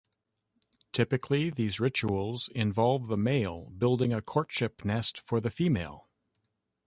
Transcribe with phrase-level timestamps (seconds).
[0.93, 6.09] Typically, these rituals involve the male building a courtship nest for the female.